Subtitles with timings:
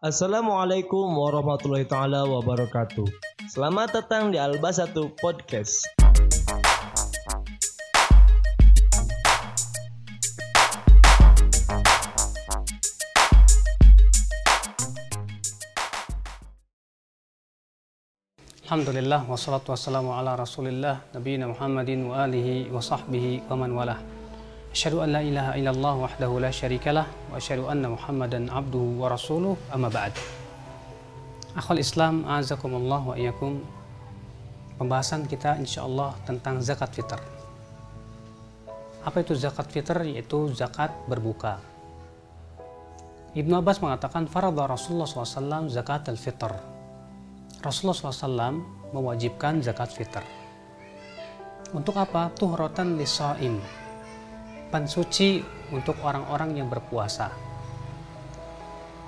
[0.00, 3.06] Assalamualaikum warahmatullahi taala wabarakatuh.
[3.46, 5.86] Selamat datang di Alba Satu Podcast.
[18.70, 23.98] Alhamdulillah wassalatu wassalamu ala rasulillah nabiyina Muhammadin wa alihi wa sahbihi wa man walah
[24.70, 29.58] Asyhadu an la ilaha illallah wahdahu la syarikalah wa asyhadu anna Muhammadan abduhu wa rasuluh
[29.74, 30.14] amma ba'd
[31.58, 33.58] Akhul Islam azakumullah wa iyyakum
[34.78, 37.18] Pembahasan kita insyaallah tentang zakat fitr
[39.02, 40.06] Apa itu zakat fitr?
[40.06, 41.58] Yaitu zakat berbuka
[43.34, 46.54] Ibnu Abbas mengatakan faradha Rasulullah SAW zakat al-fitr
[47.60, 50.24] Rasulullah SAW mewajibkan zakat fitr.
[51.76, 52.32] Untuk apa?
[52.34, 53.62] Tuhratan lisaim.
[54.70, 55.42] Pensuci
[55.74, 57.34] untuk orang-orang yang berpuasa.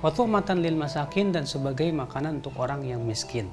[0.00, 3.52] Waktu matan lil masakin dan sebagai makanan untuk orang yang miskin.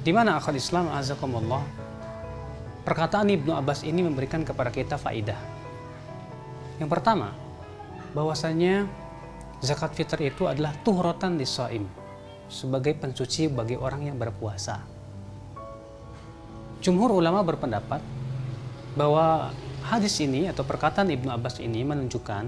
[0.00, 1.60] Di mana akal Islam azakumullah?
[2.88, 5.36] Perkataan Ibnu Abbas ini memberikan kepada kita faidah.
[6.80, 7.36] Yang pertama,
[8.16, 8.88] bahwasanya
[9.60, 11.84] zakat fitr itu adalah tuhratan lisaim
[12.48, 14.80] sebagai pensuci bagi orang yang berpuasa.
[16.80, 18.23] Jumhur ulama berpendapat
[18.94, 19.50] bahwa
[19.82, 22.44] hadis ini atau perkataan Ibnu Abbas ini menunjukkan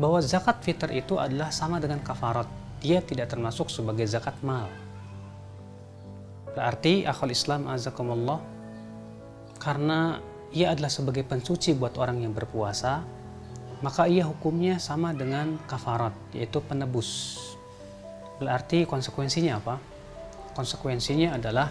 [0.00, 2.48] bahwa zakat fitr itu adalah sama dengan kafarat.
[2.80, 4.68] Dia tidak termasuk sebagai zakat mal.
[6.52, 8.40] Berarti akal Islam azakumullah
[9.60, 10.20] karena
[10.54, 13.02] ia adalah sebagai pensuci buat orang yang berpuasa,
[13.82, 17.40] maka ia hukumnya sama dengan kafarat, yaitu penebus.
[18.38, 19.76] Berarti konsekuensinya apa?
[20.54, 21.70] Konsekuensinya adalah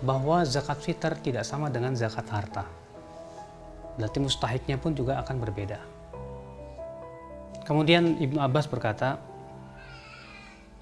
[0.00, 2.83] bahwa zakat fitr tidak sama dengan zakat harta.
[3.96, 5.78] Berarti mustahiknya pun juga akan berbeda.
[7.64, 9.16] Kemudian Ibnu Abbas berkata,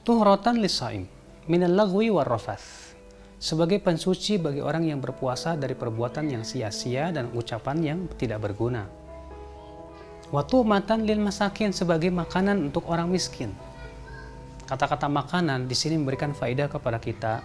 [0.03, 1.07] Tuhratan lisaim
[1.47, 2.99] minal lagwi warrafath
[3.39, 8.91] sebagai pensuci bagi orang yang berpuasa dari perbuatan yang sia-sia dan ucapan yang tidak berguna.
[10.35, 13.55] Waktu matan lil masakin sebagai makanan untuk orang miskin
[14.73, 17.45] kata-kata makanan di sini memberikan faedah kepada kita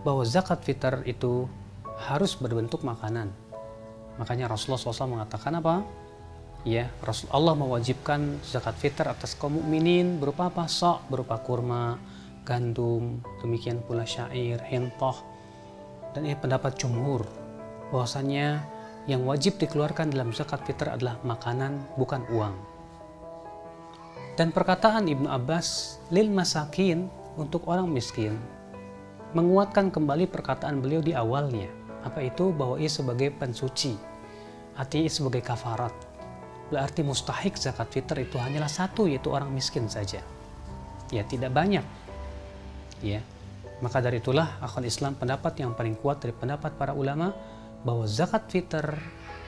[0.00, 1.44] bahwa zakat fitr itu
[2.08, 3.28] harus berbentuk makanan.
[4.20, 5.82] Makanya Rasulullah SAW mengatakan apa?
[6.64, 10.64] Ya, Rasulullah mewajibkan zakat fitr atas kaum mukminin berupa apa?
[10.64, 12.00] Sok, berupa kurma,
[12.46, 15.16] gandum, demikian pula syair, hentoh.
[16.16, 17.26] Dan ini pendapat jumhur
[17.92, 18.64] bahwasanya
[19.04, 22.56] yang wajib dikeluarkan dalam zakat fitr adalah makanan bukan uang.
[24.34, 28.40] Dan perkataan Ibnu Abbas, lil masakin untuk orang miskin,
[29.36, 31.83] menguatkan kembali perkataan beliau di awalnya.
[32.04, 32.52] Apa itu?
[32.52, 33.96] Bahwa ia sebagai pensuci,
[34.76, 35.92] artinya ia sebagai kafarat.
[36.68, 40.20] Berarti mustahik zakat fitr itu hanyalah satu, yaitu orang miskin saja.
[41.08, 41.84] Ya, tidak banyak.
[43.00, 43.20] Ya,
[43.84, 47.36] maka dari itulah akal Islam pendapat yang paling kuat dari pendapat para ulama
[47.84, 48.96] bahwa zakat fitr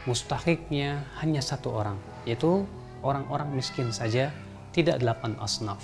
[0.04, 1.96] mustahiknya hanya satu orang,
[2.28, 2.68] yaitu
[3.00, 4.34] orang-orang miskin saja
[4.76, 5.80] tidak delapan asnaf.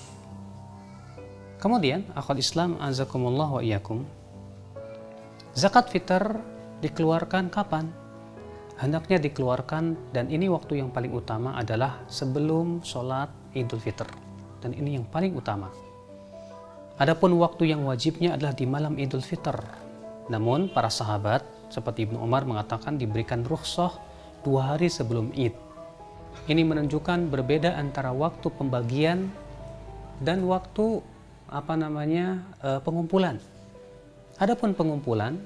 [1.62, 4.02] Kemudian, akal Islam azakumullah wa iyakum.
[5.54, 6.42] Zakat fitr
[6.82, 7.88] dikeluarkan kapan?
[8.76, 14.10] Hendaknya dikeluarkan dan ini waktu yang paling utama adalah sebelum sholat idul fitr.
[14.58, 15.70] Dan ini yang paling utama.
[16.98, 19.54] Adapun waktu yang wajibnya adalah di malam idul fitr.
[20.26, 23.94] Namun para sahabat seperti Ibnu Umar mengatakan diberikan rukhsah
[24.42, 25.72] dua hari sebelum id
[26.50, 29.30] ini menunjukkan berbeda antara waktu pembagian
[30.18, 30.98] dan waktu
[31.46, 33.38] apa namanya e, pengumpulan.
[34.40, 35.38] Adapun pengumpulan,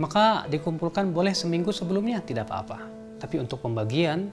[0.00, 2.88] maka dikumpulkan boleh seminggu sebelumnya tidak apa-apa.
[3.20, 4.32] Tapi untuk pembagian,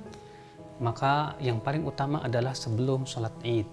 [0.79, 3.67] maka yang paling utama adalah sebelum sholat id.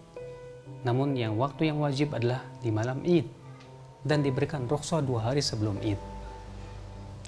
[0.82, 3.30] Namun yang waktu yang wajib adalah di malam id
[4.02, 5.96] dan diberikan rukhsah dua hari sebelum id.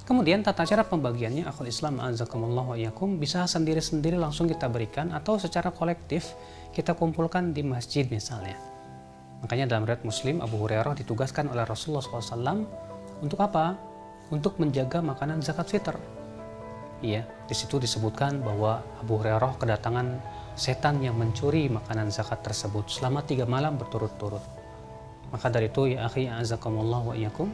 [0.03, 5.71] Kemudian tata cara pembagiannya akal Islam azakumullah wa bisa sendiri-sendiri langsung kita berikan atau secara
[5.75, 6.35] kolektif
[6.71, 8.59] kita kumpulkan di masjid misalnya.
[9.43, 12.67] Makanya dalam riwayat Muslim Abu Hurairah ditugaskan oleh Rasulullah SAW
[13.23, 13.86] untuk apa?
[14.29, 15.95] Untuk menjaga makanan zakat fitr.
[17.05, 20.19] Iya, di situ disebutkan bahwa Abu Hurairah kedatangan
[20.57, 24.43] setan yang mencuri makanan zakat tersebut selama tiga malam berturut-turut.
[25.31, 27.53] Maka dari itu ya akhi azakumullah wa yakum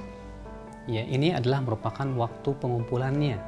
[0.91, 3.39] Ya, ini adalah merupakan waktu pengumpulannya.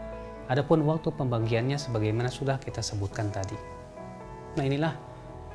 [0.46, 3.58] Adapun waktu pembagiannya sebagaimana sudah kita sebutkan tadi.
[4.54, 4.94] Nah, inilah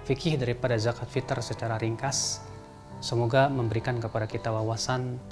[0.03, 2.43] fikih daripada zakat fitr secara ringkas.
[2.99, 5.23] Semoga memberikan kepada kita wawasan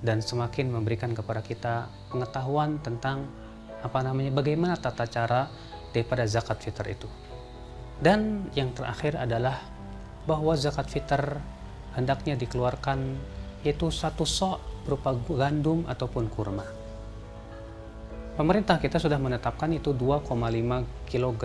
[0.00, 3.28] dan semakin memberikan kepada kita pengetahuan tentang
[3.80, 5.48] apa namanya bagaimana tata cara
[5.92, 7.08] daripada zakat fitr itu.
[8.00, 9.60] Dan yang terakhir adalah
[10.24, 11.36] bahwa zakat fitr
[11.96, 13.16] hendaknya dikeluarkan
[13.60, 16.64] yaitu satu sok berupa gandum ataupun kurma.
[18.40, 20.32] Pemerintah kita sudah menetapkan itu 2,5
[21.04, 21.42] kg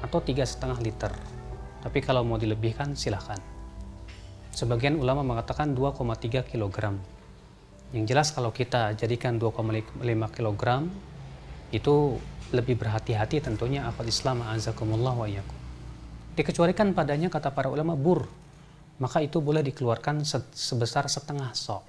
[0.00, 1.12] atau 3,5 liter.
[1.84, 3.36] Tapi kalau mau dilebihkan silahkan.
[4.56, 6.96] Sebagian ulama mengatakan 2,3 kg.
[7.94, 10.02] Yang jelas kalau kita jadikan 2,5
[10.34, 10.64] kg
[11.70, 12.18] itu
[12.54, 15.58] lebih berhati-hati tentunya akal Islam azakumullah wa iyakum.
[16.38, 18.26] Dikecualikan padanya kata para ulama bur,
[18.98, 20.22] maka itu boleh dikeluarkan
[20.54, 21.82] sebesar setengah sok.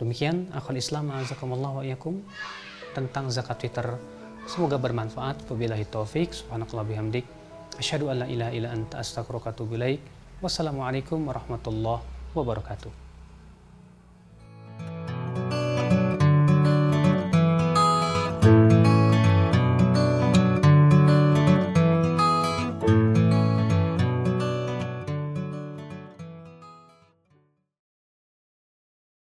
[0.00, 2.20] Demikian akal Islam azakumullah wa iyakum
[2.96, 3.96] tentang zakat fitr.
[4.48, 5.46] Semoga bermanfaat.
[5.46, 6.34] Wabillahi taufik.
[6.34, 7.24] Subhanakallah bihamdik.
[7.78, 9.74] Asyhadu an la ilaha illa anta astaghfiruka wa atubu.
[10.42, 12.02] Wassalamualaikum warahmatullahi
[12.34, 13.01] wabarakatuh.